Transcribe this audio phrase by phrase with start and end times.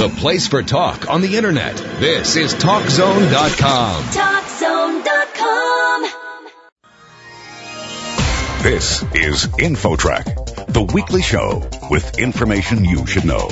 [0.00, 1.76] the place for talk on the internet.
[1.76, 4.02] This is TalkZone.com.
[4.04, 5.00] TalkZone.com.
[8.62, 13.48] This is InfoTrack, the weekly show with information you should know.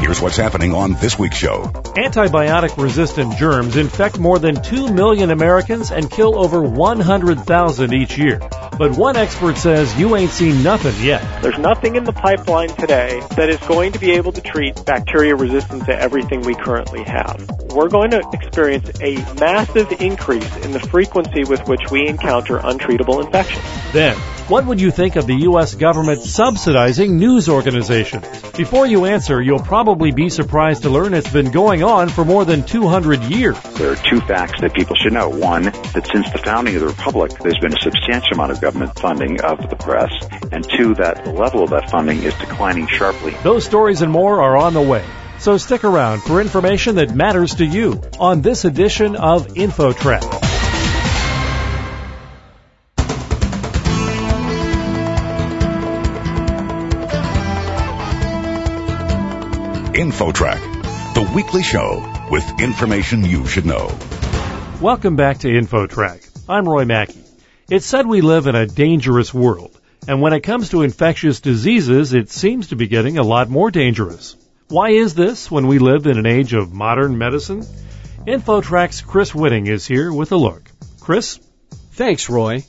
[0.00, 1.62] Here's what's happening on this week's show.
[1.62, 8.40] Antibiotic resistant germs infect more than 2 million Americans and kill over 100,000 each year.
[8.78, 11.42] But one expert says you ain't seen nothing yet.
[11.42, 15.34] There's nothing in the pipeline today that is going to be able to treat bacteria
[15.34, 17.48] resistant to everything we currently have.
[17.70, 23.24] We're going to experience a massive increase in the frequency with which we encounter untreatable
[23.24, 23.64] infections.
[23.92, 24.16] Then,
[24.48, 25.74] what would you think of the U.S.
[25.74, 28.24] government subsidizing news organizations?
[28.52, 32.44] Before you answer, you'll probably be surprised to learn it's been going on for more
[32.44, 33.60] than 200 years.
[33.74, 35.28] There are two facts that people should know.
[35.28, 38.98] One, that since the founding of the Republic, there's been a substantial amount of government
[38.98, 40.10] funding of the press.
[40.50, 43.32] And two, that the level of that funding is declining sharply.
[43.44, 45.04] Those stories and more are on the way.
[45.38, 50.22] So stick around for information that matters to you on this edition of InfoTrack.
[59.94, 63.96] InfoTrack, the weekly show with information you should know.
[64.80, 66.28] Welcome back to InfoTrack.
[66.48, 67.25] I'm Roy Mackey.
[67.68, 69.76] It's said we live in a dangerous world,
[70.06, 73.72] and when it comes to infectious diseases, it seems to be getting a lot more
[73.72, 74.36] dangerous.
[74.68, 77.66] Why is this when we live in an age of modern medicine?
[78.24, 80.70] InfoTrack's Chris Whitting is here with a look.
[81.00, 81.40] Chris?
[81.94, 82.64] Thanks, Roy.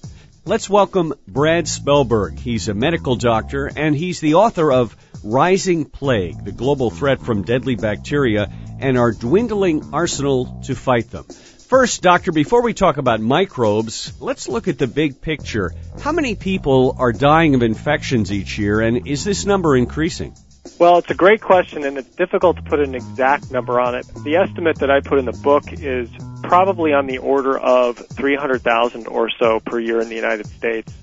[0.46, 2.40] Let's welcome Brad Spellberg.
[2.40, 7.44] He's a medical doctor and he's the author of Rising Plague, the global threat from
[7.44, 11.26] deadly bacteria and our dwindling arsenal to fight them.
[11.68, 15.74] First, doctor, before we talk about microbes, let's look at the big picture.
[16.00, 20.34] How many people are dying of infections each year and is this number increasing?
[20.80, 24.08] Well, it's a great question and it's difficult to put an exact number on it.
[24.24, 26.10] The estimate that I put in the book is
[26.42, 30.94] probably on the order of 300,000 or so per year in the United States.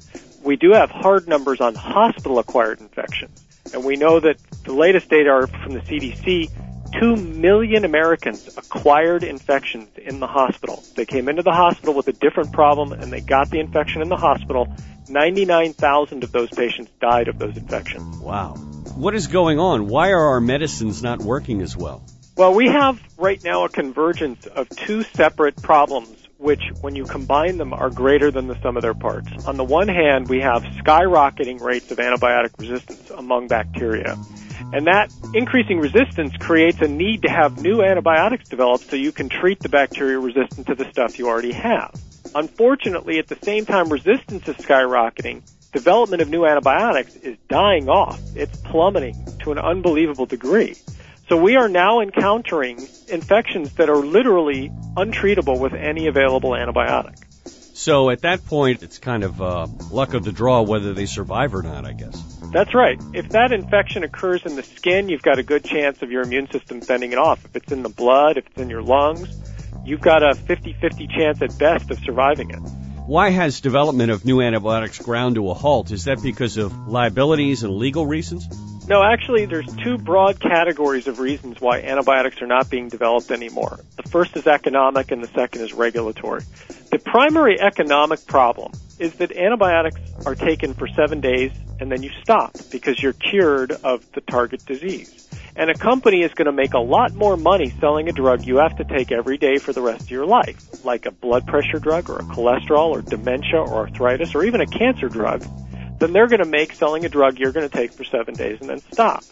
[0.43, 3.39] We do have hard numbers on hospital acquired infections.
[3.75, 6.51] And we know that the latest data are from the CDC.
[7.01, 10.83] Two million Americans acquired infections in the hospital.
[10.95, 14.09] They came into the hospital with a different problem and they got the infection in
[14.09, 14.73] the hospital.
[15.09, 18.19] 99,000 of those patients died of those infections.
[18.19, 18.55] Wow.
[18.95, 19.89] What is going on?
[19.89, 22.03] Why are our medicines not working as well?
[22.37, 27.57] Well, we have right now a convergence of two separate problems which, when you combine
[27.57, 29.47] them, are greater than the sum of their parts.
[29.47, 34.19] On the one hand, we have skyrocketing rates of antibiotic resistance among bacteria.
[34.75, 39.29] And that increasing resistance creates a need to have new antibiotics developed so you can
[39.29, 41.95] treat the bacteria resistant to the stuff you already have.
[42.35, 45.43] Unfortunately, at the same time resistance is skyrocketing,
[45.73, 48.21] development of new antibiotics is dying off.
[48.35, 49.15] It's plummeting
[49.45, 50.75] to an unbelievable degree.
[51.29, 57.23] So we are now encountering infections that are literally untreatable with any available antibiotic.
[57.75, 61.57] So at that point, it's kind of uh, luck of the draw whether they survive
[61.57, 62.23] or not, I guess.
[62.53, 63.01] That's right.
[63.13, 66.49] If that infection occurs in the skin, you've got a good chance of your immune
[66.53, 67.45] system fending it off.
[67.45, 69.29] If it's in the blood, if it's in your lungs,
[69.85, 72.61] you've got a 50-50 chance at best of surviving it.
[73.07, 75.91] Why has development of new antibiotics ground to a halt?
[75.91, 78.49] Is that because of liabilities and legal reasons?
[78.87, 83.81] No, actually, there's two broad categories of reasons why antibiotics are not being developed anymore.
[83.97, 86.43] The first is economic and the second is regulatory.
[86.91, 91.51] The primary economic problem is that antibiotics are taken for seven days
[91.81, 95.29] and then you stop because you're cured of the target disease.
[95.57, 98.59] And a company is going to make a lot more money selling a drug you
[98.59, 101.79] have to take every day for the rest of your life, like a blood pressure
[101.79, 105.43] drug or a cholesterol or dementia or arthritis or even a cancer drug,
[106.05, 108.61] than they're going to make selling a drug you're going to take for seven days
[108.61, 109.25] and then stop.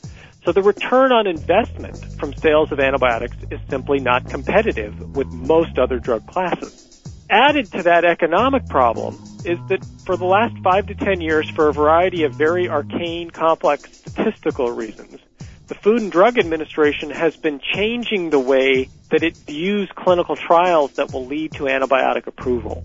[0.42, 5.78] So the return on investment from sales of antibiotics is simply not competitive with most
[5.78, 6.88] other drug classes.
[7.28, 11.68] Added to that economic problem is that for the last five to ten years, for
[11.68, 15.20] a variety of very arcane, complex statistical reasons,
[15.66, 20.92] the Food and Drug Administration has been changing the way that it views clinical trials
[20.92, 22.82] that will lead to antibiotic approval.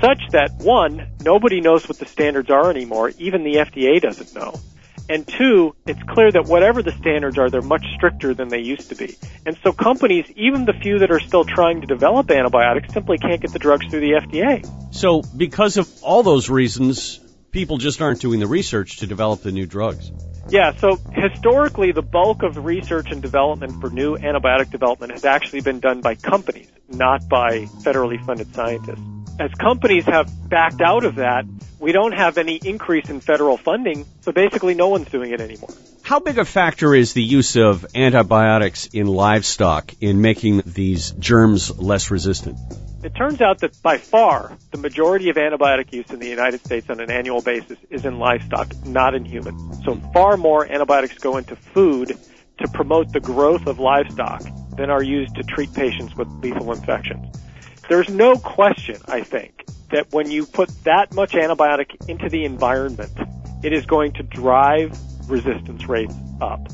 [0.00, 4.54] Such that one, nobody knows what the standards are anymore, even the FDA doesn't know.
[5.08, 8.88] And two, it's clear that whatever the standards are, they're much stricter than they used
[8.88, 9.16] to be.
[9.46, 13.40] And so companies, even the few that are still trying to develop antibiotics, simply can't
[13.40, 14.94] get the drugs through the FDA.
[14.94, 17.20] So because of all those reasons,
[17.52, 20.10] people just aren't doing the research to develop the new drugs.
[20.48, 25.60] Yeah, so historically, the bulk of research and development for new antibiotic development has actually
[25.60, 29.15] been done by companies, not by federally funded scientists.
[29.38, 31.44] As companies have backed out of that,
[31.78, 35.68] we don't have any increase in federal funding, so basically no one's doing it anymore.
[36.02, 41.76] How big a factor is the use of antibiotics in livestock in making these germs
[41.78, 42.56] less resistant?
[43.02, 46.88] It turns out that by far the majority of antibiotic use in the United States
[46.88, 49.84] on an annual basis is in livestock, not in humans.
[49.84, 52.16] So far more antibiotics go into food
[52.58, 54.42] to promote the growth of livestock
[54.76, 57.26] than are used to treat patients with lethal infections.
[57.88, 63.12] There's no question, I think, that when you put that much antibiotic into the environment,
[63.62, 64.98] it is going to drive
[65.28, 66.68] resistance rates up.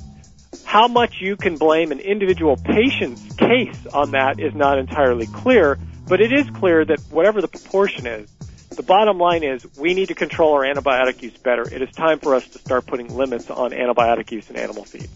[0.64, 5.79] How much you can blame an individual patient's case on that is not entirely clear,
[6.09, 8.31] but it is clear that whatever the proportion is,
[8.70, 11.62] the bottom line is we need to control our antibiotic use better.
[11.62, 15.11] It is time for us to start putting limits on antibiotic use in animal feed.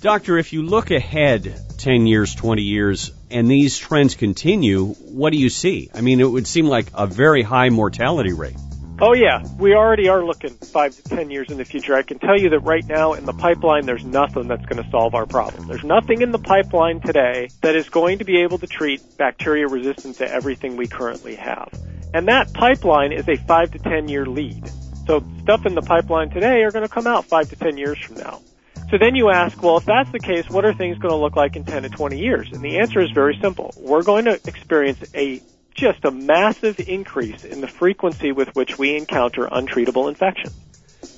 [0.00, 5.38] Doctor, if you look ahead 10 years, 20 years, and these trends continue, what do
[5.38, 5.90] you see?
[5.92, 8.56] I mean, it would seem like a very high mortality rate.
[9.00, 11.94] Oh yeah, we already are looking five to ten years in the future.
[11.94, 14.90] I can tell you that right now in the pipeline, there's nothing that's going to
[14.90, 15.68] solve our problem.
[15.68, 19.68] There's nothing in the pipeline today that is going to be able to treat bacteria
[19.68, 21.72] resistant to everything we currently have.
[22.12, 24.68] And that pipeline is a five to ten year lead.
[25.06, 27.98] So stuff in the pipeline today are going to come out five to ten years
[27.98, 28.40] from now.
[28.90, 31.36] So then you ask, well, if that's the case, what are things going to look
[31.36, 32.48] like in 10 to 20 years?
[32.52, 33.74] And the answer is very simple.
[33.76, 35.42] We're going to experience a
[35.74, 40.54] just a massive increase in the frequency with which we encounter untreatable infections.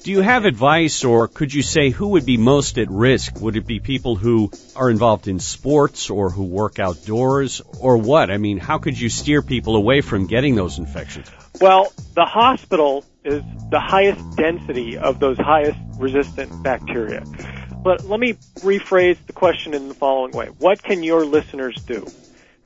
[0.03, 3.41] Do you have advice or could you say who would be most at risk?
[3.41, 8.31] Would it be people who are involved in sports or who work outdoors or what?
[8.31, 11.31] I mean, how could you steer people away from getting those infections?
[11.61, 17.23] Well, the hospital is the highest density of those highest resistant bacteria.
[17.83, 20.49] But let me rephrase the question in the following way.
[20.59, 22.07] What can your listeners do?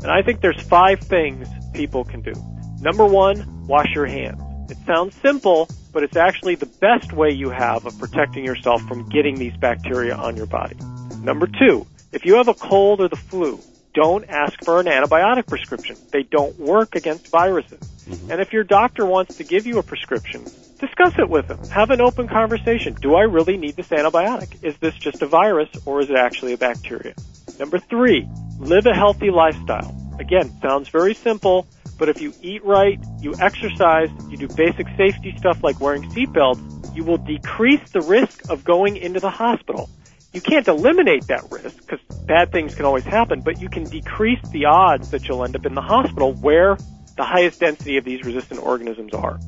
[0.01, 2.33] And I think there's five things people can do.
[2.81, 4.43] Number one, wash your hands.
[4.71, 9.09] It sounds simple, but it's actually the best way you have of protecting yourself from
[9.09, 10.77] getting these bacteria on your body.
[11.21, 13.61] Number two, if you have a cold or the flu,
[13.95, 15.97] don't ask for an antibiotic prescription.
[16.13, 17.79] They don't work against viruses.
[17.79, 18.33] Mm-hmm.
[18.33, 20.45] And if your doctor wants to give you a prescription,
[20.79, 21.63] discuss it with them.
[21.69, 22.95] Have an open conversation.
[22.95, 24.63] Do I really need this antibiotic?
[24.63, 27.15] Is this just a virus or is it actually a bacteria?
[27.59, 28.29] Number three,
[28.59, 29.95] live a healthy lifestyle.
[30.19, 31.67] Again, sounds very simple,
[31.99, 36.97] but if you eat right, you exercise, you do basic safety stuff like wearing seatbelts,
[36.97, 39.89] you will decrease the risk of going into the hospital.
[40.33, 44.41] You can't eliminate that risk because bad things can always happen, but you can decrease
[44.51, 46.77] the odds that you'll end up in the hospital where
[47.17, 49.39] the highest density of these resistant organisms are.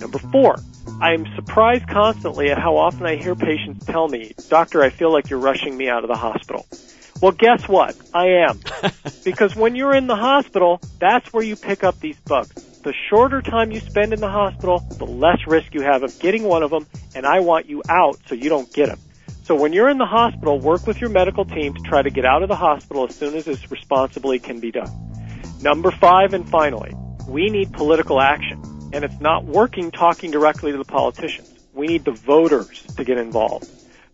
[0.00, 0.56] Number four,
[1.00, 5.12] I am surprised constantly at how often I hear patients tell me, Doctor, I feel
[5.12, 6.66] like you're rushing me out of the hospital.
[7.20, 7.96] Well, guess what?
[8.12, 8.60] I am.
[9.24, 12.54] because when you're in the hospital, that's where you pick up these bugs.
[12.82, 16.42] The shorter time you spend in the hospital, the less risk you have of getting
[16.42, 18.98] one of them, and I want you out so you don't get them.
[19.44, 22.24] So when you're in the hospital, work with your medical team to try to get
[22.24, 24.90] out of the hospital as soon as this responsibly can be done.
[25.62, 26.92] Number five and finally,
[27.26, 28.73] we need political action.
[28.94, 31.52] And it's not working talking directly to the politicians.
[31.72, 33.68] We need the voters to get involved.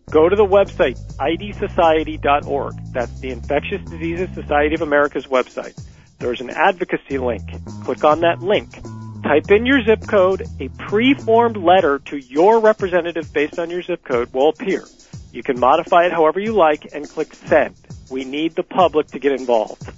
[0.09, 2.73] Go to the website, idsociety.org.
[2.91, 5.79] That's the Infectious Diseases Society of America's website.
[6.17, 7.43] There's an advocacy link.
[7.83, 8.71] Click on that link.
[9.21, 10.47] Type in your zip code.
[10.59, 14.83] A pre-formed letter to your representative based on your zip code will appear.
[15.31, 17.75] You can modify it however you like and click send.
[18.09, 19.91] We need the public to get involved.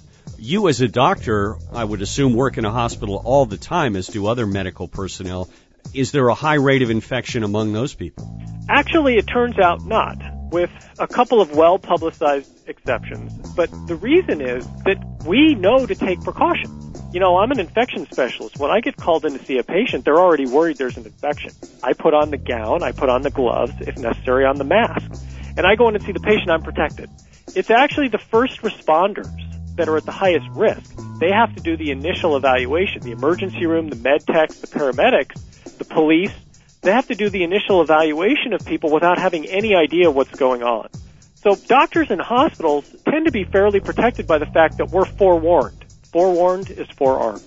[0.44, 4.08] You as a doctor, I would assume work in a hospital all the time as
[4.08, 5.48] do other medical personnel.
[5.94, 8.38] Is there a high rate of infection among those people?
[8.68, 10.18] Actually, it turns out not,
[10.50, 13.32] with a couple of well publicized exceptions.
[13.56, 17.14] But the reason is that we know to take precautions.
[17.14, 18.58] You know, I'm an infection specialist.
[18.58, 21.52] When I get called in to see a patient, they're already worried there's an infection.
[21.82, 25.10] I put on the gown, I put on the gloves, if necessary, on the mask.
[25.56, 27.08] And I go in and see the patient, I'm protected.
[27.56, 29.43] It's actually the first responders
[29.76, 30.92] that are at the highest risk.
[31.18, 33.02] They have to do the initial evaluation.
[33.02, 36.32] The emergency room, the med techs, the paramedics, the police,
[36.82, 40.62] they have to do the initial evaluation of people without having any idea what's going
[40.62, 40.88] on.
[41.36, 45.84] So doctors and hospitals tend to be fairly protected by the fact that we're forewarned.
[46.12, 47.42] Forewarned is forearmed.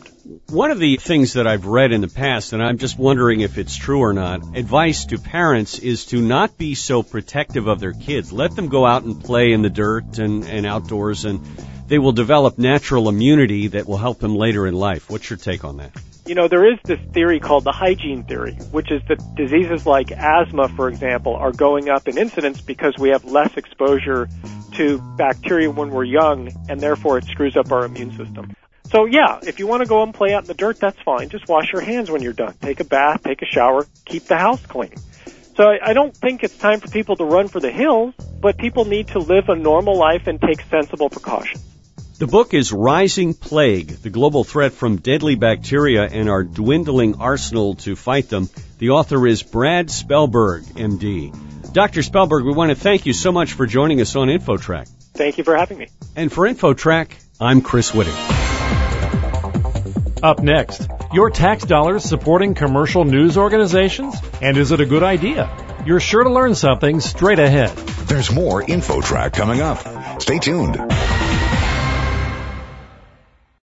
[0.50, 3.58] One of the things that I've read in the past, and I'm just wondering if
[3.58, 7.94] it's true or not, advice to parents is to not be so protective of their
[7.94, 8.34] kids.
[8.34, 11.40] Let them go out and play in the dirt and, and outdoors, and
[11.88, 15.10] they will develop natural immunity that will help them later in life.
[15.10, 15.92] What's your take on that?
[16.28, 20.12] you know, there is this theory called the hygiene theory, which is that diseases like
[20.12, 24.28] asthma, for example, are going up in incidence because we have less exposure
[24.74, 28.54] to bacteria when we're young, and therefore it screws up our immune system.
[28.92, 31.30] So yeah, if you want to go and play out in the dirt, that's fine.
[31.30, 32.54] Just wash your hands when you're done.
[32.62, 34.96] Take a bath, take a shower, keep the house clean.
[35.56, 38.58] So I, I don't think it's time for people to run for the hills, but
[38.58, 41.67] people need to live a normal life and take sensible precautions.
[42.20, 47.76] The book is Rising Plague, the global threat from deadly bacteria and our dwindling arsenal
[47.76, 48.50] to fight them.
[48.80, 51.32] The author is Brad Spellberg, MD.
[51.74, 52.02] Dr.
[52.02, 54.90] Spellberg, we want to thank you so much for joining us on InfoTrack.
[55.14, 55.90] Thank you for having me.
[56.16, 58.16] And for InfoTrack, I'm Chris Whitting.
[60.24, 64.16] Up next, your tax dollars supporting commercial news organizations?
[64.42, 65.56] And is it a good idea?
[65.86, 67.78] You're sure to learn something straight ahead.
[68.08, 70.20] There's more InfoTrack coming up.
[70.20, 70.78] Stay tuned.